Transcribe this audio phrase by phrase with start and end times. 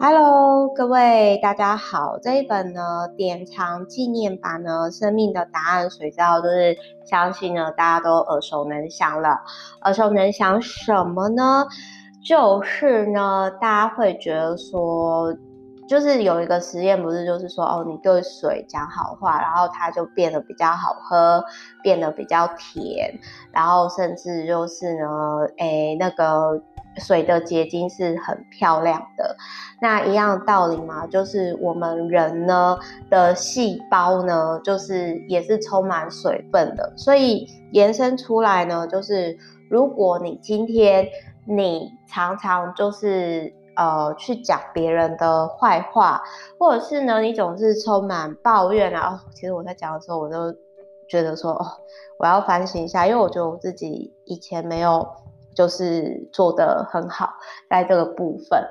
[0.00, 2.16] Hello，各位大家好。
[2.22, 9.40] 这一本呢，典藏纪念版呢，生命的答案谁知道，就是相信呢，大家都耳熟能详了。
[9.82, 11.66] 耳熟能详什么呢？
[12.24, 15.34] 就是呢，大家会觉得说，
[15.88, 21.42] 就是有一个实验，不是就是说，哦，你对水讲好话，然后它就变得比较好喝，
[21.82, 23.18] 变得比较甜，
[23.50, 25.08] 然后甚至就是呢，
[25.56, 26.62] 诶，那个。
[26.98, 29.36] 水的结晶是很漂亮的，
[29.80, 32.76] 那一样道理嘛，就是我们人呢
[33.08, 39.36] 的细胞呢，就是也是充满水分的，所以延伸出来呢，就是
[39.70, 41.06] 如果你今天
[41.46, 46.22] 你常常就是呃去讲别人的坏话，
[46.58, 50.52] 或者是呢你总是充满抱怨啊，其实我在讲的时候，我就
[51.08, 51.66] 觉得说，哦，
[52.18, 55.06] 我要反省一下，因为我觉得我自己以前没有。
[55.58, 57.28] 就是做得很好，
[57.68, 58.62] 在这个部分，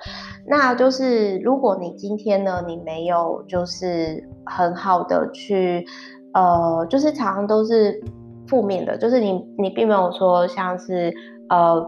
[0.48, 5.86] 那就是如果你今天呢，你没有就是很好的去，
[6.34, 8.02] 呃，就是常常都是
[8.48, 11.14] 负面的，就是你你并没有说像是
[11.50, 11.86] 呃，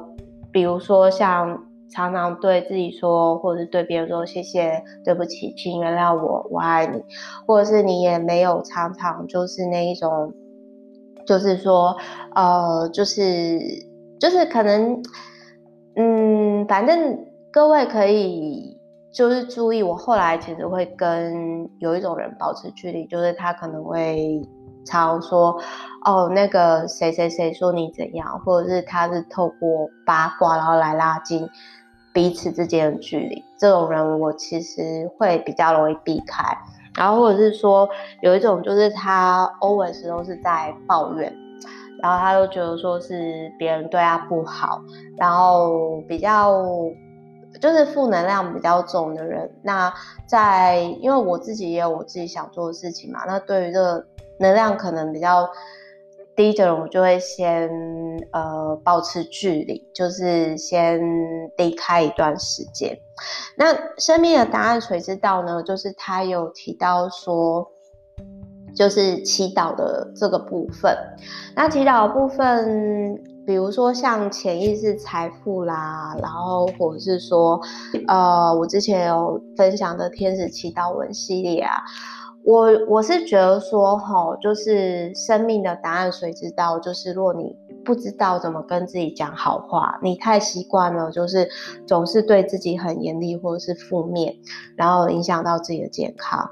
[0.52, 1.58] 比如说像
[1.90, 7.02] 常常对自己说，或者是对别人说谢谢、对不起、请原谅我、我爱你，
[7.48, 10.34] 或者是你也没有常常就是那一种，
[11.26, 11.96] 就是说
[12.36, 13.88] 呃，就是。
[14.20, 15.02] 就是可能，
[15.96, 18.78] 嗯，反正各位可以
[19.12, 24.42] 就是注意，我后来其实会跟有一种人保持距离，就是他可能会
[24.86, 25.60] 常说，
[26.06, 31.50] 哦，那个谁谁谁说你怎样，或者是他是透过八卦然后来拉近
[32.14, 36.44] 彼此之间的距离，这种人我其实会比较容易避开。
[36.96, 37.88] 然后或者是说
[38.22, 41.34] 有一种就是他 always 都是在抱怨。
[42.02, 44.82] 然后他就觉得说是别人对他不好，
[45.18, 46.64] 然后比较
[47.62, 49.52] 就是负能量比较重的人。
[49.64, 49.94] 那
[50.28, 54.06] 在因为我自己也有我自己想做的事情嘛，那对于这个
[54.40, 55.50] 能量可能比较
[56.36, 57.70] 低的人，我就会先
[58.32, 61.02] 呃保持距离，就是先
[61.58, 62.98] 离开一段时间。
[63.58, 65.62] 那生命的答案谁知道呢？
[65.64, 67.70] 就是他有提到说。
[68.76, 70.96] 就是祈祷的这个部分，
[71.56, 77.60] 那祈祷的部分，比如说像潜意识财富啦，然后或者是说，
[78.08, 81.82] 呃，我之前有分享的天使祈祷文系列啊，
[82.46, 86.80] 我我是觉得说，齁，就是生命的答案谁知道？
[86.80, 91.50] 就是如果你不知道怎么跟自己讲好话，你太习惯了，就是
[91.88, 94.36] 总是对自己很严厉或者是负面，
[94.76, 96.50] 然后影响到自己的健康。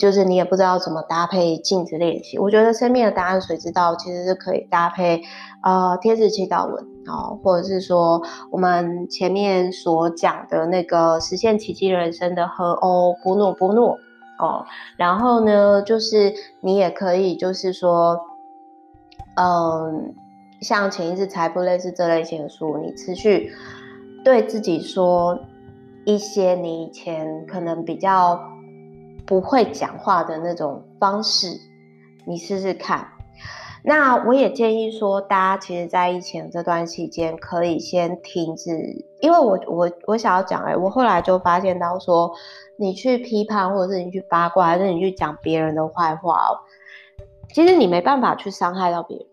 [0.00, 3.94] 就是你也不知道怎么搭配镜子练习，我觉得生命的答案谁知道？
[3.96, 5.20] 其实是可以搭配
[5.62, 13.98] 呃贴纸祈祷文哦，或者是说我们前面所讲的那个实现奇迹人生的和欧波诺波诺
[14.38, 14.64] 哦，
[14.96, 16.32] 然后呢，就是
[16.62, 18.18] 你也可以就是说，
[19.36, 20.14] 嗯、
[20.62, 23.52] 像潜意识财富类似这类型的书，你持续
[24.24, 25.38] 对自己说
[26.06, 28.40] 一些你以前可能比较。
[29.30, 31.56] 不会讲话的那种方式，
[32.26, 33.06] 你试试看。
[33.84, 38.76] 那我也建议说，大家其实，在疫情这段期间，可以先停止，
[39.20, 42.32] 因为我我我想要讲，哎，我后来就发现到说，
[42.76, 46.40] 你去批判，或者是你去八卦，还是你去讲别人的坏话，
[47.54, 49.26] 其实你没办法去伤害到别人，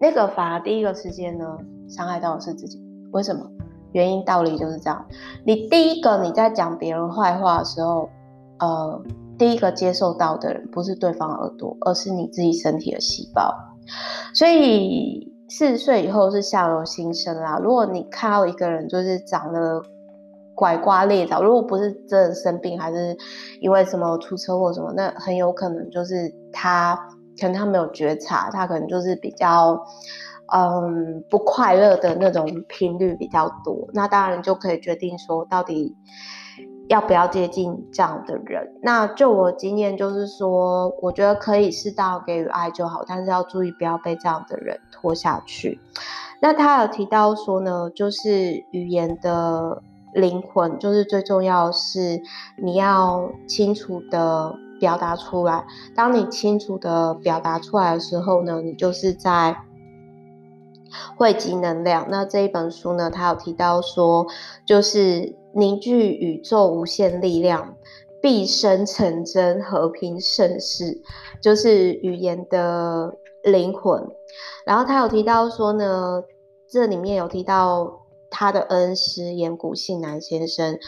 [0.00, 1.58] 那个反而第一个时间呢，
[1.90, 2.80] 伤害到的是自己。
[3.12, 3.46] 为什么？
[3.92, 5.06] 原因道理就是这样。
[5.44, 8.08] 你第一个你在讲别人坏话的时候。
[8.60, 9.02] 呃，
[9.38, 13.50] 第一个接受到的人不是对方耳朵，而是你自己身体的细胞。
[14.34, 17.58] 所以四十岁以后是相由心生啦。
[17.62, 19.82] 如果你看到一个人就是长得
[20.54, 23.16] 拐瓜裂枣，如果不是真的生病，还是
[23.60, 26.94] 因为什么出车祸什么，那很有可能就是他
[27.40, 29.82] 可能他没有觉察，他可能就是比较
[30.52, 33.88] 嗯不快乐的那种频率比较多。
[33.94, 35.96] 那当然就可以决定说到底。
[36.90, 38.74] 要不要接近这样的人？
[38.82, 45.78] 那就我经验就是说，我觉得可以适当给予爱就好，但是要注意不要被这样的人拖下去。
[46.40, 49.80] 那他有提到说呢，就是语言的
[50.14, 52.20] 灵魂，就是最重要的是
[52.60, 55.64] 你要清楚的表达出来。
[55.94, 59.56] 当你清楚的表达出来的时候呢，你就是在
[61.16, 62.08] 汇集能量。
[62.10, 64.26] 那这一本书呢，他有提到说，
[64.66, 65.38] 就是。
[65.52, 67.76] 凝聚宇宙无限力量，
[68.22, 71.00] 毕生成真，和平盛世，
[71.40, 74.06] 就是语言的灵魂。
[74.64, 76.22] 然后他有提到说呢，
[76.68, 78.00] 这里面有提到
[78.30, 80.78] 他的恩师岩谷信男先生，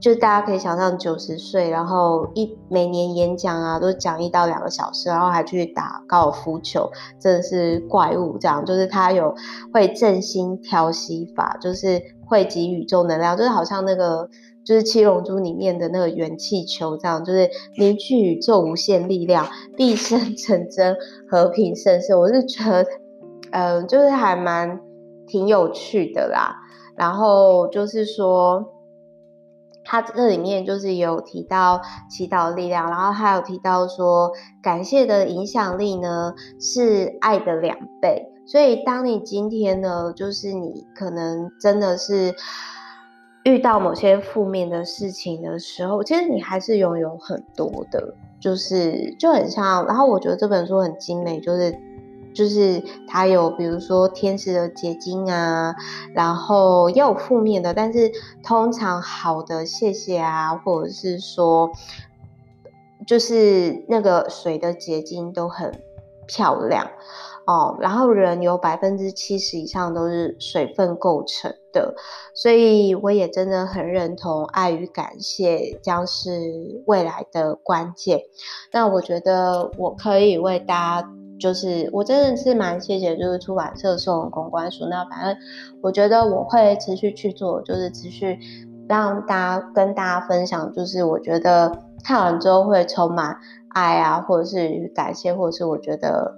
[0.00, 6.88] 就大家可以想象九十岁，然后一每年演讲啊都讲一到两个小时，然后还去打高尔夫球，
[7.20, 8.38] 真的是怪物。
[8.38, 9.34] 这样就是他有
[9.72, 14.28] 会正心调息法，就是汇集宇宙能量，就是好像那个
[14.64, 20.96] 就是七龙珠里面的那个元气球这样，就是凝聚宇宙无限力量，毕生成真，
[21.28, 22.14] 和平盛世。
[22.16, 22.86] 我是觉得，
[23.52, 24.80] 嗯、就是还蛮
[25.26, 26.56] 挺有趣的啦。
[26.96, 28.64] 然后就是说，
[29.84, 34.30] 他这里面就是有提到祈祷力量，然后还有提到说，
[34.62, 38.30] 感谢的影响力呢是爱的两倍。
[38.46, 42.34] 所以当你今天呢，就是你可能真的是
[43.44, 49.86] 遇到某些负面的事情的时候，其实你还是拥有很多的，就是就很像。
[49.86, 51.74] 然后我觉得这本书很精美，就是。
[52.34, 55.72] 就是它有，比如说天使的结晶啊，
[56.12, 58.10] 然后也有负面的，但是
[58.42, 61.70] 通常好的谢谢啊，或者是说，
[63.06, 65.80] 就是那个水的结晶都很
[66.26, 66.90] 漂亮
[67.46, 67.76] 哦。
[67.80, 71.94] 然后人有百分之七十以上都是水分构成的，
[72.34, 76.30] 所以我也真的很认同爱与感谢将是
[76.86, 78.20] 未来的关键。
[78.72, 81.08] 那我觉得我可以为大家。
[81.36, 84.86] 就是我真的是蛮谢谢，就是出版社送公关书。
[84.86, 85.36] 那反正
[85.82, 88.38] 我觉得我会持续去做，就是持续
[88.88, 90.72] 让大家跟大家分享。
[90.72, 93.36] 就是我觉得看完之后会充满
[93.70, 96.32] 爱啊，或者是感谢，或者是我觉得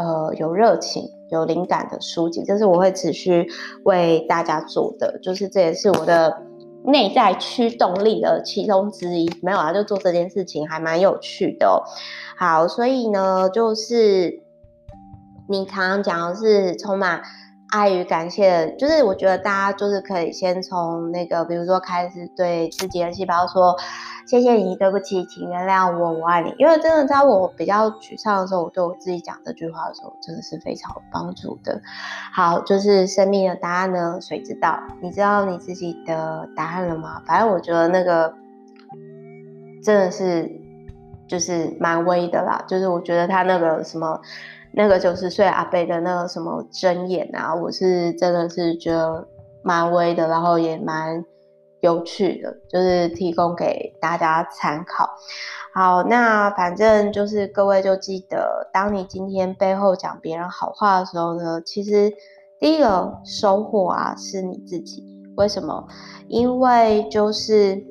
[0.00, 3.46] 呃有热情、有灵感的书籍，这是我会持续
[3.84, 5.20] 为大家做的。
[5.22, 6.42] 就是这也是我的
[6.84, 9.30] 内在驱动力的其中之一。
[9.42, 11.82] 没有啊，就做这件事情还蛮有趣的。
[12.36, 14.42] 好，所以呢，就是。
[15.52, 17.22] 你常常讲的是充满
[17.70, 23.76] 爱与感谢，就是我觉得大家就是可以先从那个，比如说开始对自己的细胞说
[24.26, 26.52] 谢谢你，对不起，请原谅我，我爱你。
[26.58, 31.80] 因为真的在我比较沮丧的时候，我对我自己讲这句话的时候，真的是非常有帮助的。
[32.32, 34.80] 好，就是生命的答案呢，谁知道？
[35.00, 37.22] 你知道你自己的答案了吗？
[37.24, 38.34] 反正我觉得那个
[39.84, 40.50] 真的是
[41.28, 44.20] 就是蛮威的啦，就是我觉得他那个什么。
[44.72, 49.26] 那个九十岁阿伯的那个什么箴言啊，我是真的是觉得
[49.62, 51.24] 蛮威的，然后也蛮
[51.80, 55.08] 有趣的，就是提供给大家参考。
[55.72, 62.12] 好，那反正就是各位就记得，当你今天背后讲别人好话的时候呢，其实
[62.58, 65.04] 第一个收获啊是你自己。
[65.36, 65.86] 为什么？
[66.28, 67.82] 因为就是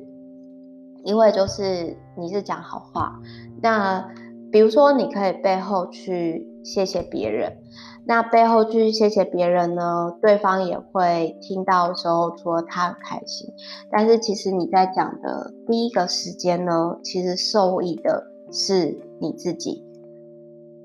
[1.04, 3.18] 因为就是你是讲好话，
[3.62, 4.06] 那
[4.52, 6.48] 比如说你可以背后去。
[6.62, 7.56] 谢谢别人，
[8.04, 10.14] 那背后去谢谢别人呢？
[10.20, 13.50] 对方也会听到的时候说他很开心，
[13.90, 19.82] 但是其实你在讲的第一个时间呢，其实受益的是你自己，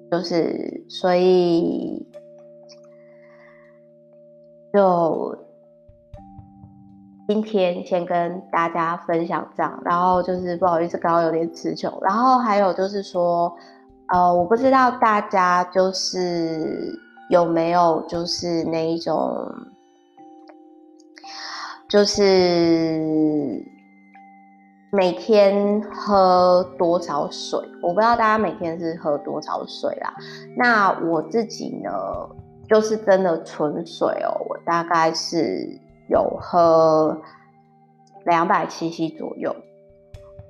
[0.10, 2.08] 就是所以
[4.72, 5.38] 就
[7.28, 13.56] 今天先跟大家分享这样，然后就是不好意思，刚刚有点词穷，然后还有就是说。
[14.08, 16.96] 呃，我不知道大家就是
[17.32, 19.52] 有没有就是那一种，
[21.90, 23.66] 就是
[24.92, 27.60] 每天喝多少水？
[27.82, 30.14] 我不知道大家每天是喝多少水啦。
[30.56, 31.92] 那我自己呢，
[32.70, 35.68] 就是真的纯水哦，我大概是
[36.10, 37.18] 有喝
[38.26, 39.56] 两百 CC 左右。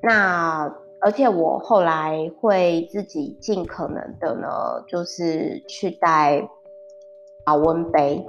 [0.02, 4.48] 那而且我后来会自己尽可能的呢，
[4.88, 6.48] 就是去带
[7.46, 8.26] 保温杯，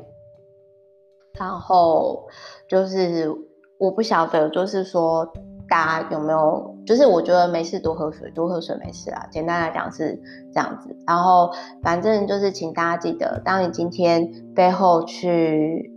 [1.39, 2.27] 然后
[2.69, 3.31] 就是
[3.79, 5.27] 我不晓得，就是说
[5.69, 9.27] 大家有没有，就是我觉得没事多喝水，多喝水没事啊。
[9.31, 10.21] 简单来讲是
[10.53, 10.95] 这样子。
[11.07, 11.51] 然后
[11.83, 15.91] 反正就是请大家记得，当你今天背后去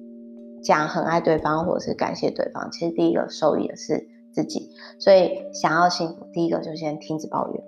[0.62, 4.08] 讲很爱对方或者是感谢对方，其实第一个受益的是。
[4.32, 7.64] 自己，所以想要幸福，第一个就先停止抱怨，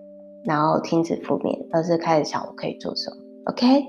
[0.46, 3.18] 然后停止负面，而是开始想我可以做什么。
[3.48, 3.84] OK，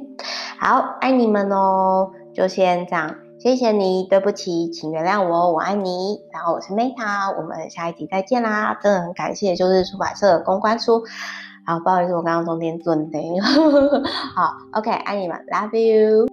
[0.59, 6.19] 好，爱你们哦，就先这样，谢谢你，对不起，请原谅我，我爱你。
[6.33, 11.05] 然后我是 Meta，我们下一集再见啦，真的很感谢，就是出版社的公关书。
[11.67, 13.21] 好，不好意思，我刚刚中间顿的。
[14.35, 16.32] 好，OK，爱你们，Love you。